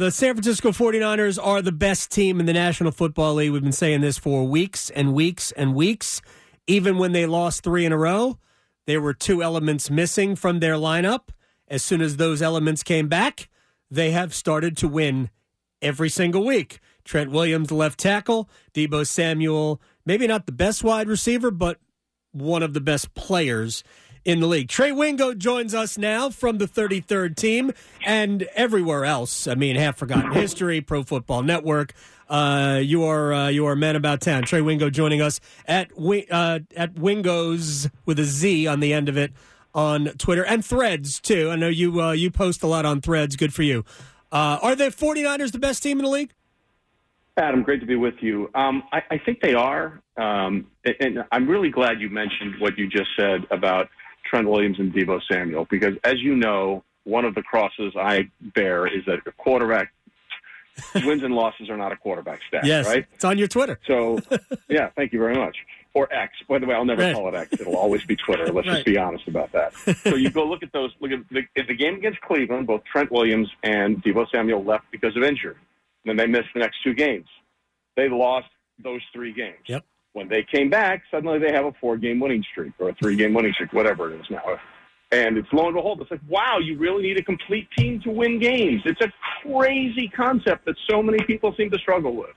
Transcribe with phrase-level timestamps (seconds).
[0.00, 3.50] The San Francisco 49ers are the best team in the National Football League.
[3.50, 6.22] We've been saying this for weeks and weeks and weeks.
[6.66, 8.38] Even when they lost three in a row,
[8.86, 11.28] there were two elements missing from their lineup.
[11.68, 13.50] As soon as those elements came back,
[13.90, 15.28] they have started to win
[15.82, 16.80] every single week.
[17.04, 21.76] Trent Williams, left tackle, Deebo Samuel, maybe not the best wide receiver, but
[22.32, 23.84] one of the best players
[24.24, 24.68] in the league.
[24.68, 27.72] Trey Wingo joins us now from the 33rd team
[28.04, 29.46] and everywhere else.
[29.46, 31.94] I mean, half forgotten history, Pro Football Network.
[32.28, 34.44] Uh, you are uh, you are a man about town.
[34.44, 39.16] Trey Wingo joining us at uh, at Wingoz with a Z on the end of
[39.16, 39.32] it
[39.74, 41.50] on Twitter and Threads too.
[41.50, 43.34] I know you uh, you post a lot on Threads.
[43.34, 43.84] Good for you.
[44.30, 46.32] Uh, are the 49ers the best team in the league?
[47.36, 48.50] Adam, great to be with you.
[48.54, 52.86] Um, I, I, think they are, um, and I'm really glad you mentioned what you
[52.86, 53.88] just said about
[54.30, 58.86] Trent Williams and Deebo Samuel, because as you know, one of the crosses I bear
[58.86, 59.92] is that a quarterback
[61.04, 62.64] wins and losses are not a quarterback stat.
[62.64, 63.06] Yes, right?
[63.12, 63.80] It's on your Twitter.
[63.86, 64.20] So,
[64.68, 65.56] yeah, thank you very much.
[65.92, 66.34] Or X.
[66.48, 67.14] By the way, I'll never right.
[67.14, 67.60] call it X.
[67.60, 68.46] It'll always be Twitter.
[68.46, 68.74] Let's right.
[68.74, 69.74] just be honest about that.
[70.04, 70.92] So you go look at those.
[71.00, 72.68] Look at the, the game against Cleveland.
[72.68, 75.56] Both Trent Williams and Deebo Samuel left because of injury.
[76.04, 77.26] Then they missed the next two games.
[77.96, 78.46] They lost
[78.82, 79.58] those three games.
[79.66, 79.84] Yep.
[80.12, 83.52] When they came back, suddenly they have a four-game winning streak or a three-game winning
[83.52, 84.58] streak, whatever it is now.
[85.12, 88.10] And it's lo and behold, it's like, wow, you really need a complete team to
[88.10, 88.82] win games.
[88.84, 92.30] It's a crazy concept that so many people seem to struggle with.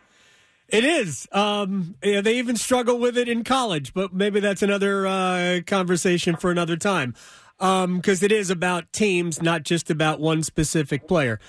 [0.69, 1.27] It is.
[1.31, 6.35] Um, yeah, they even struggle with it in college, but maybe that's another uh, conversation
[6.35, 7.13] for another time.
[7.59, 11.39] Because um, it is about teams, not just about one specific player.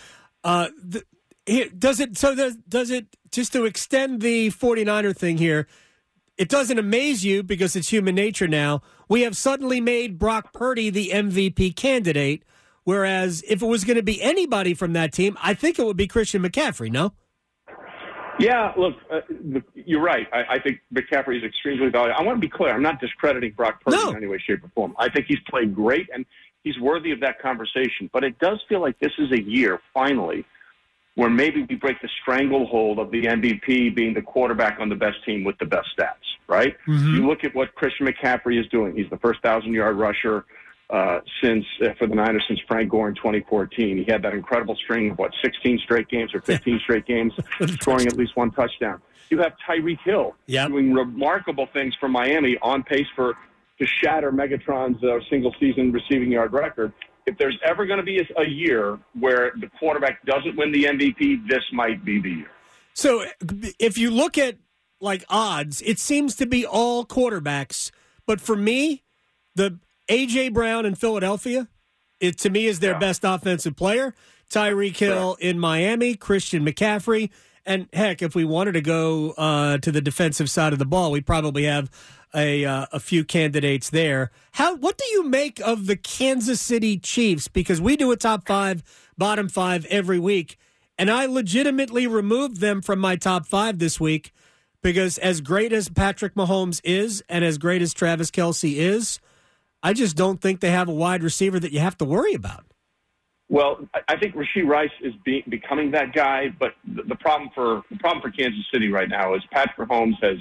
[0.42, 1.04] Uh, the,
[1.78, 2.18] does it?
[2.18, 3.06] So does, does it?
[3.30, 5.66] Just to extend the 49er thing here,
[6.36, 8.82] it doesn't amaze you because it's human nature now.
[9.08, 12.42] We have suddenly made Brock Purdy the MVP candidate,
[12.84, 15.96] whereas if it was going to be anybody from that team, I think it would
[15.96, 17.12] be Christian McCaffrey, no?
[18.40, 19.20] Yeah, look, uh,
[19.74, 20.26] you're right.
[20.32, 22.18] I, I, think McCaffrey is extremely valuable.
[22.18, 22.74] I want to be clear.
[22.74, 24.10] I'm not discrediting Brock Purdy no.
[24.10, 24.94] in any way, shape, or form.
[24.98, 26.26] I think he's played great, and
[26.64, 28.10] he's worthy of that conversation.
[28.12, 30.44] But it does feel like this is a year, finally,
[31.14, 35.24] where maybe we break the stranglehold of the MVP being the quarterback on the best
[35.24, 36.14] team with the best stats,
[36.48, 36.76] right?
[36.88, 37.14] Mm-hmm.
[37.14, 38.96] You look at what Christian McCaffrey is doing.
[38.96, 40.44] He's the first thousand yard rusher
[40.90, 44.04] uh, since uh, for the Niners since Frank Gore in 2014.
[44.04, 47.32] He had that incredible string of what 16 straight games or 15 straight games,
[47.80, 49.00] scoring at least one touchdown.
[49.30, 50.68] You have Tyreek Hill yep.
[50.68, 53.34] doing remarkable things for Miami, on pace for
[53.78, 56.92] to shatter Megatron's uh, single season receiving yard record
[57.26, 60.84] if there's ever going to be a, a year where the quarterback doesn't win the
[60.84, 62.50] MVP, this might be the year.
[62.94, 63.24] So
[63.78, 64.56] if you look at
[65.00, 67.90] like odds, it seems to be all quarterbacks.
[68.26, 69.02] But for me,
[69.54, 71.68] the AJ Brown in Philadelphia,
[72.20, 72.98] it to me is their yeah.
[72.98, 74.14] best offensive player.
[74.50, 77.30] Tyreek Hill in Miami, Christian McCaffrey,
[77.66, 81.10] and heck, if we wanted to go uh, to the defensive side of the ball,
[81.10, 81.90] we probably have
[82.34, 84.30] a uh, a few candidates there.
[84.52, 87.48] How what do you make of the Kansas City Chiefs?
[87.48, 88.82] Because we do a top five,
[89.16, 90.58] bottom five every week,
[90.98, 94.32] and I legitimately removed them from my top five this week
[94.82, 99.18] because as great as Patrick Mahomes is, and as great as Travis Kelce is,
[99.82, 102.66] I just don't think they have a wide receiver that you have to worry about.
[103.50, 107.82] Well, I think Rashee Rice is be, becoming that guy, but the, the problem for
[107.90, 110.38] the problem for Kansas City right now is Patrick Mahomes has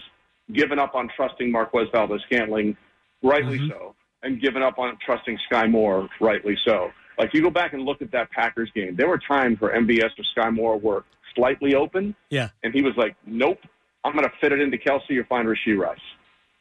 [0.53, 2.78] given up on trusting Marquez Valdes-Scantling,
[3.22, 3.69] rightly mm-hmm.
[3.69, 6.91] so, and given up on trusting Skyy Moore, rightly so.
[7.18, 10.12] Like you go back and look at that Packers game, there were times where MVS
[10.18, 11.03] or Skyy Moore were
[11.35, 13.59] slightly open, yeah, and he was like, "Nope,
[14.03, 16.00] I'm going to fit it into Kelce or find Rashee Rice."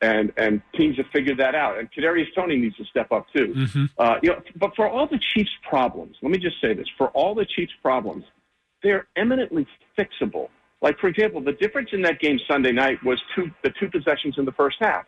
[0.03, 1.79] And and teams have figured that out.
[1.79, 3.55] And Kadarius Toney needs to step up too.
[3.57, 3.85] Mm-hmm.
[3.97, 7.09] Uh, you know, but for all the Chiefs' problems, let me just say this: for
[7.11, 8.25] all the Chiefs' problems,
[8.83, 9.67] they're eminently
[9.97, 10.49] fixable.
[10.83, 14.35] Like for example, the difference in that game Sunday night was two the two possessions
[14.37, 15.05] in the first half.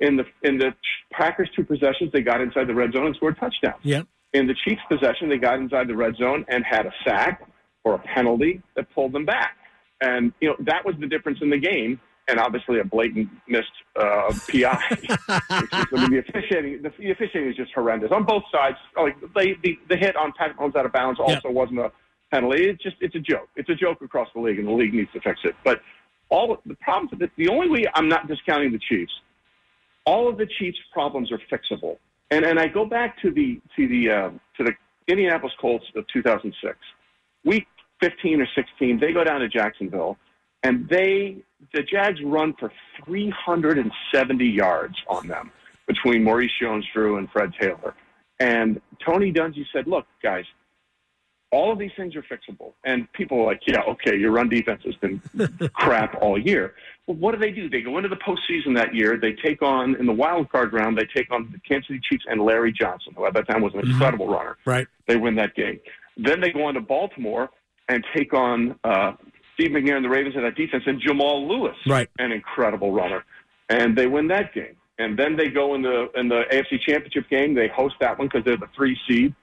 [0.00, 0.74] In the in the
[1.12, 3.80] Packers two possessions, they got inside the red zone and scored touchdowns.
[3.84, 4.06] Yep.
[4.32, 7.46] In the Chiefs possession, they got inside the red zone and had a sack
[7.84, 9.56] or a penalty that pulled them back.
[10.00, 12.00] And you know that was the difference in the game.
[12.28, 13.66] And obviously a blatant missed
[13.96, 14.62] uh, PI.
[15.28, 18.76] I mean, the officiating the, the officiating is just horrendous on both sides.
[18.96, 21.52] Like they, the the hit on Patrick Mahomes out of bounds also yep.
[21.52, 21.90] wasn't a
[22.30, 22.68] penalty.
[22.68, 23.48] It's just it's a joke.
[23.56, 25.56] It's a joke across the league, and the league needs to fix it.
[25.64, 25.80] But
[26.32, 27.10] all the problems.
[27.18, 29.12] The, the only way I'm not discounting the Chiefs.
[30.04, 31.98] All of the Chiefs' problems are fixable,
[32.30, 34.72] and and I go back to the to the uh, to the
[35.06, 36.76] Indianapolis Colts of 2006,
[37.44, 37.66] week
[38.00, 38.98] 15 or 16.
[38.98, 40.16] They go down to Jacksonville,
[40.62, 41.38] and they
[41.72, 42.72] the Jags run for
[43.04, 45.50] 370 yards on them
[45.86, 47.94] between Maurice Jones-Drew and Fred Taylor.
[48.40, 50.44] And Tony Dungy said, "Look, guys,
[51.52, 52.72] all of these things are fixable.
[52.84, 55.20] And people are like, yeah, okay, your run defense has been
[55.74, 56.74] crap all year.
[57.06, 57.68] Well, what do they do?
[57.68, 59.18] They go into the postseason that year.
[59.18, 62.24] They take on, in the wild card round, they take on the Kansas City Chiefs
[62.28, 63.92] and Larry Johnson, who at that time was an mm-hmm.
[63.92, 64.56] incredible runner.
[64.64, 64.88] Right.
[65.06, 65.78] They win that game.
[66.16, 67.50] Then they go on to Baltimore
[67.88, 69.12] and take on uh,
[69.54, 72.08] Steve McNair and the Ravens in that defense and Jamal Lewis, right.
[72.18, 73.24] an incredible runner.
[73.68, 74.76] And they win that game.
[74.98, 77.54] And then they go in the in the AFC Championship game.
[77.54, 79.34] They host that one because they're the three seed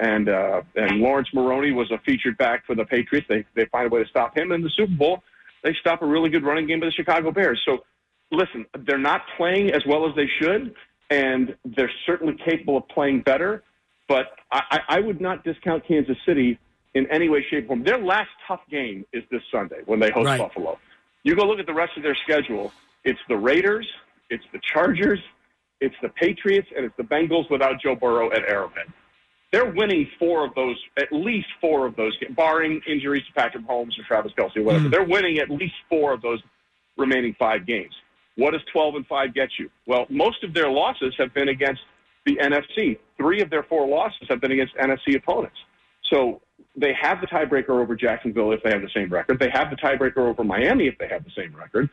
[0.00, 3.26] and uh, and Laurence Maroney was a featured back for the Patriots.
[3.28, 5.22] They they find a way to stop him in the Super Bowl.
[5.62, 7.60] They stop a really good running game of the Chicago Bears.
[7.64, 7.84] So
[8.32, 10.74] listen, they're not playing as well as they should,
[11.10, 13.62] and they're certainly capable of playing better.
[14.08, 16.58] But I, I would not discount Kansas City
[16.94, 17.84] in any way, shape, or form.
[17.84, 20.40] Their last tough game is this Sunday when they host right.
[20.40, 20.78] Buffalo.
[21.22, 22.72] You go look at the rest of their schedule.
[23.04, 23.86] It's the Raiders,
[24.30, 25.20] it's the Chargers,
[25.80, 28.86] it's the Patriots, and it's the Bengals without Joe Burrow at Arrowhead
[29.52, 33.98] they're winning four of those, at least four of those, barring injuries to Patrick Mahomes
[33.98, 34.86] or Travis Kelce or whatever.
[34.86, 34.90] Mm.
[34.92, 36.40] They're winning at least four of those
[36.96, 37.94] remaining five games.
[38.36, 39.68] What does 12 and 5 get you?
[39.86, 41.80] Well, most of their losses have been against
[42.26, 42.98] the NFC.
[43.16, 45.56] Three of their four losses have been against NFC opponents.
[46.12, 46.40] So
[46.76, 49.38] they have the tiebreaker over Jacksonville if they have the same record.
[49.38, 51.90] They have the tiebreaker over Miami if they have the same record.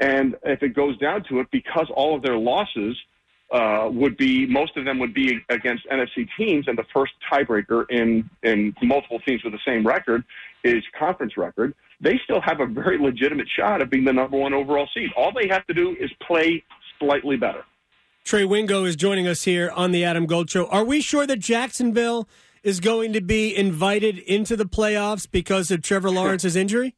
[0.00, 2.96] And if it goes down to it, because all of their losses–
[3.50, 7.84] uh, would be most of them would be against NFC teams, and the first tiebreaker
[7.90, 10.22] in in multiple teams with the same record
[10.62, 11.74] is conference record.
[12.00, 15.10] They still have a very legitimate shot of being the number one overall seed.
[15.16, 16.62] All they have to do is play
[16.98, 17.64] slightly better.
[18.24, 20.66] Trey Wingo is joining us here on the Adam Gold Show.
[20.66, 22.28] Are we sure that Jacksonville
[22.62, 26.94] is going to be invited into the playoffs because of Trevor Lawrence's injury?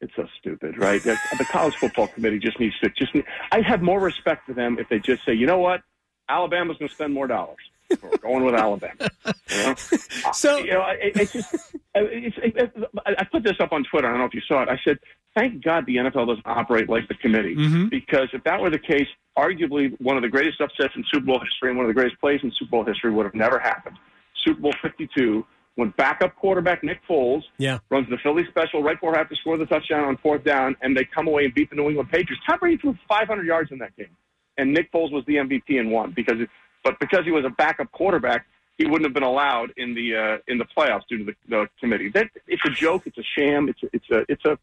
[0.00, 1.00] It's so stupid, right?
[1.02, 3.12] the college football committee just needs to just.
[3.52, 5.82] I'd have more respect for them if they just say, you know what,
[6.28, 7.58] Alabama's going to spend more dollars.
[8.02, 9.10] We're going with Alabama.
[9.50, 9.74] You know?
[10.32, 11.54] So you know, it, it's just.
[11.94, 14.08] It's, it, it, I put this up on Twitter.
[14.08, 14.68] I don't know if you saw it.
[14.68, 14.98] I said,
[15.36, 17.88] "Thank God the NFL doesn't operate like the committee, mm-hmm.
[17.88, 21.40] because if that were the case, arguably one of the greatest upsets in Super Bowl
[21.40, 23.98] history and one of the greatest plays in Super Bowl history would have never happened.
[24.44, 25.44] Super Bowl 52
[25.76, 27.78] when backup quarterback Nick Foles yeah.
[27.90, 30.96] runs the Philly special right before half to score the touchdown on fourth down, and
[30.96, 32.42] they come away and beat the New England Patriots.
[32.46, 34.14] Tom Brady threw 500 yards in that game,
[34.58, 36.50] and Nick Foles was the MVP and won because, it,
[36.84, 38.46] but because he was a backup quarterback,
[38.78, 41.68] he wouldn't have been allowed in the uh, in the playoffs due to the, the
[41.78, 42.08] committee.
[42.08, 43.02] That it's a joke.
[43.06, 43.68] It's a sham.
[43.68, 44.58] It's a, it's a it's a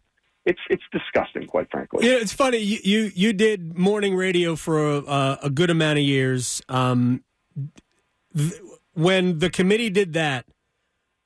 [0.45, 2.07] it's it's disgusting, quite frankly.
[2.07, 2.57] Yeah, it's funny.
[2.57, 6.61] You you, you did morning radio for a, a good amount of years.
[6.67, 7.23] Um,
[8.35, 8.59] th-
[9.01, 10.45] when the committee did that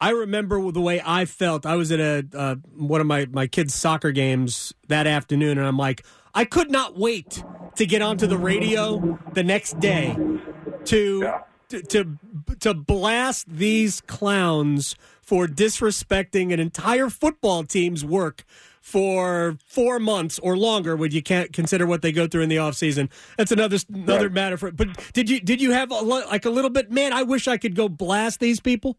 [0.03, 1.65] I remember the way I felt.
[1.65, 5.65] I was at a uh, one of my my kids' soccer games that afternoon, and
[5.65, 6.03] I'm like,
[6.35, 7.41] I could not wait
[7.75, 10.13] to get onto the radio the next day
[10.83, 11.39] to yeah.
[11.69, 12.17] to, to
[12.59, 18.43] to blast these clowns for disrespecting an entire football team's work
[18.83, 22.57] for four months or longer when you can't consider what they go through in the
[22.57, 23.09] off season.
[23.37, 24.33] That's another another right.
[24.33, 24.71] matter for.
[24.73, 26.91] But did you did you have a, like a little bit?
[26.91, 28.97] Man, I wish I could go blast these people.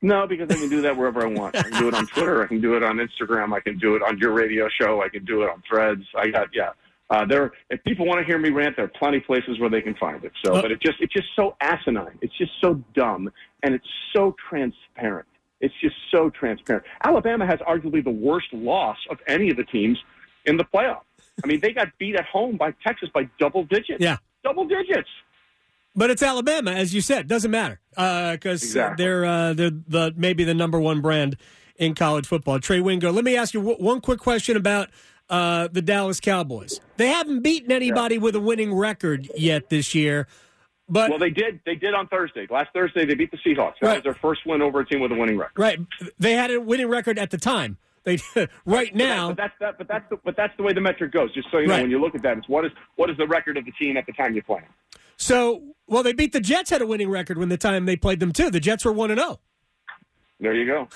[0.00, 1.54] No, because I can do that wherever I want.
[1.54, 2.42] I can do it on Twitter.
[2.42, 3.52] I can do it on Instagram.
[3.52, 5.02] I can do it on your radio show.
[5.02, 6.04] I can do it on Threads.
[6.16, 6.70] I got yeah.
[7.10, 9.70] Uh, there, if people want to hear me rant, there are plenty of places where
[9.70, 10.32] they can find it.
[10.44, 12.18] So, but it just it's just so asinine.
[12.22, 13.30] It's just so dumb,
[13.62, 13.86] and it's
[14.16, 15.26] so transparent.
[15.60, 16.84] It's just so transparent.
[17.04, 19.98] Alabama has arguably the worst loss of any of the teams
[20.44, 21.00] in the playoff.
[21.42, 23.98] I mean, they got beat at home by Texas by double digits.
[24.00, 25.08] Yeah, double digits.
[25.94, 27.26] But it's Alabama, as you said.
[27.26, 29.04] Doesn't matter because uh, exactly.
[29.04, 31.36] they're uh, they're the maybe the number one brand
[31.76, 32.60] in college football.
[32.60, 33.10] Trey Wingo.
[33.10, 34.90] Let me ask you w- one quick question about
[35.28, 36.80] uh, the Dallas Cowboys.
[36.96, 38.20] They haven't beaten anybody yeah.
[38.20, 40.26] with a winning record yet this year.
[40.88, 41.60] But well, they did.
[41.66, 42.46] They did on Thursday.
[42.48, 43.74] Last Thursday, they beat the Seahawks.
[43.80, 43.94] That right.
[43.96, 45.60] was their first win over a team with a winning record.
[45.60, 45.78] Right.
[46.18, 47.76] They had a winning record at the time.
[48.04, 48.18] They
[48.64, 49.28] right now.
[49.28, 49.78] But, that, but that's that.
[49.78, 51.32] But that's the, but that's the way the metric goes.
[51.34, 51.82] Just so you know, right.
[51.82, 53.96] when you look at that, it's what is what is the record of the team
[53.96, 54.62] at the time you play.
[55.18, 58.20] So, well, they beat the Jets had a winning record when the time they played
[58.20, 58.50] them too.
[58.50, 59.32] The Jets were one and zero.
[59.32, 59.40] Oh.
[60.40, 60.88] There you go.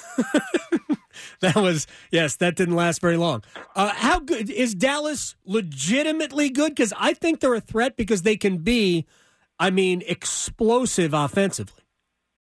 [1.41, 2.37] that was yes.
[2.37, 3.43] That didn't last very long.
[3.75, 5.35] Uh, how good is Dallas?
[5.45, 9.05] Legitimately good because I think they're a threat because they can be,
[9.59, 11.82] I mean, explosive offensively.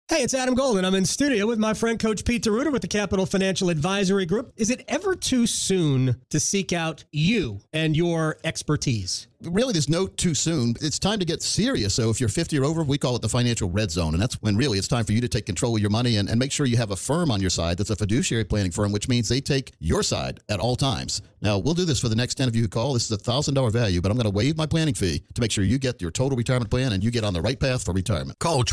[0.09, 0.85] Hey, it's Adam Golden.
[0.85, 4.51] I'm in studio with my friend Coach Pete D'Arruda with the Capital Financial Advisory Group.
[4.57, 9.27] Is it ever too soon to seek out you and your expertise?
[9.43, 10.75] really there's no too soon.
[10.81, 11.93] It's time to get serious.
[11.93, 14.13] So if you're 50 or over, we call it the financial red zone.
[14.13, 16.29] And that's when really it's time for you to take control of your money and,
[16.29, 18.91] and make sure you have a firm on your side that's a fiduciary planning firm,
[18.91, 21.21] which means they take your side at all times.
[21.41, 22.93] Now, we'll do this for the next 10 of you who call.
[22.93, 25.51] This is a $1,000 value, but I'm going to waive my planning fee to make
[25.51, 27.93] sure you get your total retirement plan and you get on the right path for
[27.93, 28.37] retirement.
[28.39, 28.63] Call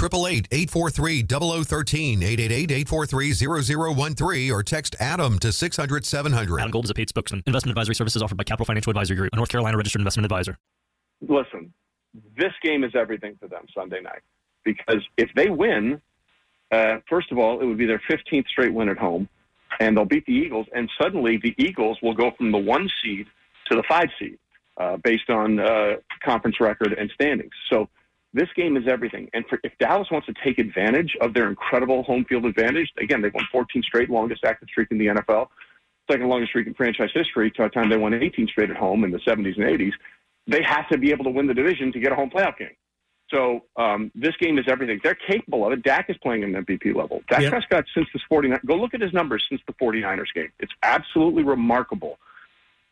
[1.26, 2.20] 888-843-0013,
[2.78, 6.58] 888-843-0013, or text ADAM to 600-700.
[6.60, 7.42] Adam Gold is a paid spokesman.
[7.46, 10.56] Investment advisory services offered by Capital Financial Advisory Group, a North Carolina registered investment advisor
[11.20, 11.72] listen,
[12.36, 14.22] this game is everything for them Sunday night
[14.64, 16.00] because if they win,
[16.72, 19.28] uh, first of all, it would be their 15th straight win at home,
[19.80, 23.26] and they'll beat the Eagles, and suddenly the Eagles will go from the one seed
[23.70, 24.38] to the five seed
[24.78, 27.52] uh, based on uh, conference record and standings.
[27.70, 27.88] So
[28.32, 29.28] this game is everything.
[29.32, 33.22] And for, if Dallas wants to take advantage of their incredible home field advantage, again,
[33.22, 35.48] they've won 14 straight, longest active streak in the NFL,
[36.10, 39.04] second longest streak in franchise history to a time they won 18 straight at home
[39.04, 39.92] in the 70s and 80s
[40.46, 42.76] they have to be able to win the division to get a home playoff game.
[43.28, 45.00] So um, this game is everything.
[45.02, 45.82] They're capable of it.
[45.82, 47.22] Dak is playing at an MVP level.
[47.28, 47.50] Dak yep.
[47.50, 50.52] Prescott since this 49 go look at his numbers since the 49ers game.
[50.60, 52.18] It's absolutely remarkable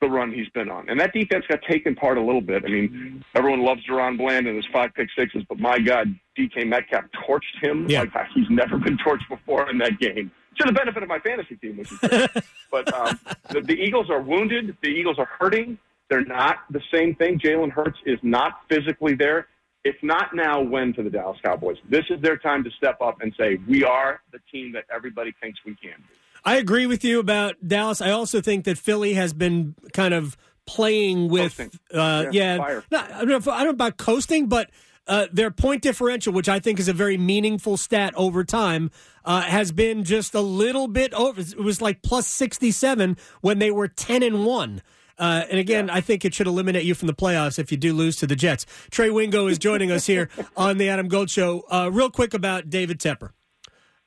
[0.05, 0.89] the run he's been on.
[0.89, 2.65] And that defense got taken part a little bit.
[2.65, 6.67] I mean, everyone loves DaRon Bland and his five pick sixes, but my God, DK
[6.67, 8.01] Metcalf torched him yeah.
[8.01, 10.31] like he's never been torched before in that game.
[10.59, 12.31] To the benefit of my fantasy team, which is great.
[12.71, 13.19] but um,
[13.51, 14.77] the, the Eagles are wounded.
[14.83, 15.79] The Eagles are hurting.
[16.11, 17.41] They're not the same thing.
[17.41, 19.49] Jalen Hurts is not physically there.
[19.85, 21.77] It's not now when to the Dallas Cowboys.
[21.89, 25.35] This is their time to step up and say, we are the team that everybody
[25.41, 26.15] thinks we can be.
[26.45, 28.01] I agree with you about Dallas.
[28.01, 30.37] I also think that Philly has been kind of
[30.67, 31.59] playing with,
[31.93, 34.71] uh, yeah, yeah not, I, don't know, I don't know about coasting, but
[35.07, 38.91] uh, their point differential, which I think is a very meaningful stat over time,
[39.25, 41.41] uh, has been just a little bit over.
[41.41, 44.83] It was like plus 67 when they were 10 and 1.
[45.17, 45.95] Uh, and again, yeah.
[45.95, 48.37] I think it should eliminate you from the playoffs if you do lose to the
[48.37, 48.67] Jets.
[48.91, 51.65] Trey Wingo is joining us here on the Adam Gold Show.
[51.71, 53.31] Uh, real quick about David Tepper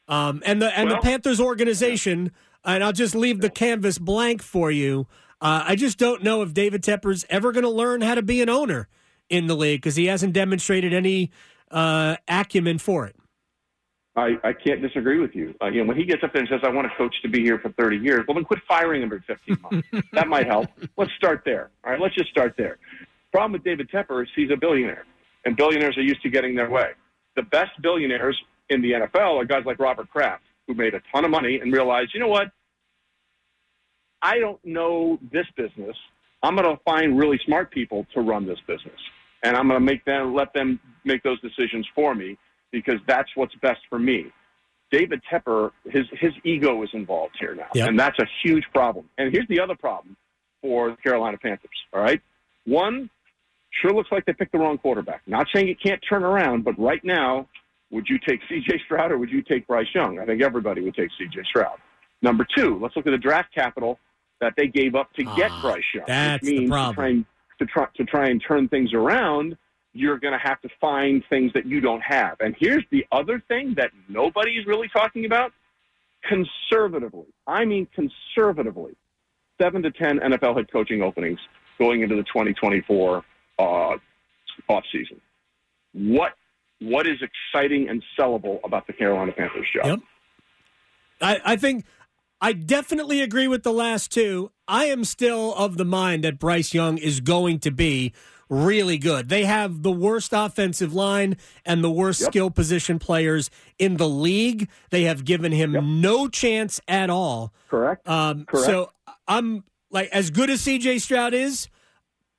[0.08, 2.32] um, and the and well, the Panthers organization.
[2.66, 5.08] And I'll just leave the canvas blank for you.
[5.40, 8.42] Uh, I just don't know if David Tepper's ever going to learn how to be
[8.42, 8.90] an owner
[9.30, 11.32] in the league because he hasn't demonstrated any
[11.72, 13.16] uh, acumen for it.
[14.16, 15.54] I, I can't disagree with you.
[15.62, 17.30] Uh, you know, when he gets up there and says, "I want a coach to
[17.30, 19.88] be here for 30 years," well, then quit firing him every 15 months.
[20.14, 20.68] that might help.
[20.98, 21.70] Let's start there.
[21.84, 22.80] All right, let's just start there.
[23.32, 25.06] Problem with David Tepper is he's a billionaire,
[25.46, 26.92] and billionaires are used to getting their way.
[27.36, 31.26] The best billionaires in the NFL are guys like Robert Kraft, who made a ton
[31.26, 32.52] of money and realized, you know what?
[34.22, 35.96] I don't know this business.
[36.44, 39.00] I'm going to find really smart people to run this business,
[39.44, 42.38] and I'm going to make them let them make those decisions for me
[42.72, 44.26] because that's what's best for me.
[44.92, 47.90] David Tepper, his his ego is involved here now, yep.
[47.90, 49.10] and that's a huge problem.
[49.18, 50.16] And here's the other problem
[50.62, 51.70] for the Carolina Panthers.
[51.94, 52.22] All right,
[52.66, 53.10] one
[53.82, 55.22] sure looks like they picked the wrong quarterback.
[55.28, 57.48] Not saying it can't turn around, but right now,
[57.92, 58.82] would you take C.J.
[58.86, 60.20] Stroud or would you take Bryce Young?
[60.20, 61.42] I think everybody would take C.J.
[61.50, 61.78] Stroud.
[62.22, 64.00] Number two, let's look at the draft capital
[64.42, 66.06] that they gave up to get ah, Bryce Young.
[66.08, 66.96] That's which means the problem.
[66.96, 67.26] To try, and,
[67.60, 69.58] to try to try and turn things around
[69.98, 72.38] you're going to have to find things that you don't have.
[72.40, 75.52] And here's the other thing that nobody's really talking about
[76.24, 77.26] conservatively.
[77.48, 78.96] I mean, conservatively,
[79.60, 81.40] seven to 10 NFL head coaching openings
[81.80, 83.24] going into the 2024
[83.60, 85.20] uh, off season.
[85.94, 86.34] What
[86.80, 89.86] what is exciting and sellable about the Carolina Panthers job?
[89.86, 90.00] Yep.
[91.22, 91.86] I, I think
[92.40, 94.52] I definitely agree with the last two.
[94.68, 98.14] I am still of the mind that Bryce Young is going to be
[98.50, 99.30] really good.
[99.30, 102.32] They have the worst offensive line and the worst yep.
[102.32, 104.70] skill position players in the league.
[104.90, 105.84] They have given him yep.
[105.84, 107.54] no chance at all.
[107.70, 108.08] Correct.
[108.08, 108.66] Um, Correct.
[108.66, 108.92] So
[109.28, 111.68] I'm like, as good as CJ Stroud is,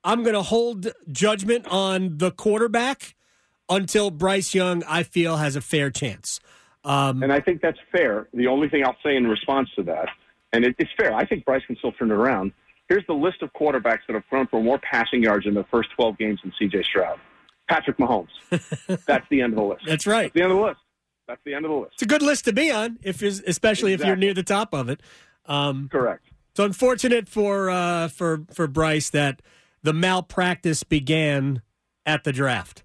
[0.03, 3.15] I'm going to hold judgment on the quarterback
[3.69, 6.39] until Bryce Young, I feel, has a fair chance.
[6.83, 8.27] Um, and I think that's fair.
[8.33, 10.09] The only thing I'll say in response to that,
[10.53, 12.53] and it, it's fair, I think Bryce can still turn it around.
[12.87, 15.89] Here's the list of quarterbacks that have thrown for more passing yards in the first
[15.95, 16.83] 12 games than C.J.
[16.83, 17.19] Stroud.
[17.69, 18.29] Patrick Mahomes.
[19.05, 19.83] That's the end of the list.
[19.85, 20.23] That's right.
[20.23, 20.79] That's the end of the list.
[21.27, 21.93] That's the end of the list.
[21.93, 23.93] It's a good list to be on, if especially exactly.
[23.93, 25.01] if you're near the top of it.
[25.45, 26.25] Um, Correct.
[26.49, 29.43] It's unfortunate for uh, for for Bryce that
[29.83, 31.61] the malpractice began
[32.07, 32.83] at the draft.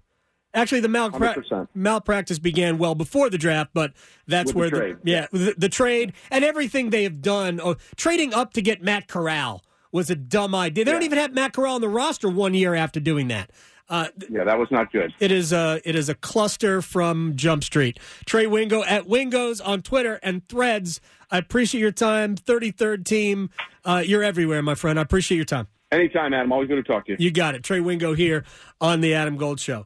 [0.55, 3.93] Actually, the malpra- malpractice began well before the draft, but
[4.25, 7.75] that's With where the, the yeah the, the, trade and everything they have done, oh,
[7.97, 10.85] trading up to get Matt Corral was a dumb idea.
[10.85, 10.95] They yeah.
[10.95, 13.51] don't even have Matt Corral on the roster one year after doing that.
[13.87, 15.13] Uh, yeah, that was not good.
[15.19, 17.99] It is a it is a cluster from Jump Street.
[18.25, 21.01] Trey Wingo at Wingoz on Twitter and Threads.
[21.29, 22.35] I appreciate your time.
[22.35, 23.49] Thirty third team,
[23.83, 24.97] uh, you're everywhere, my friend.
[24.97, 25.67] I appreciate your time.
[25.91, 26.51] Anytime, Adam.
[26.51, 27.17] Always good to talk to you.
[27.19, 27.63] You got it.
[27.63, 28.43] Trey Wingo here
[28.81, 29.85] on the Adam Gold Show.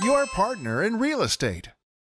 [0.00, 1.70] your partner in real estate.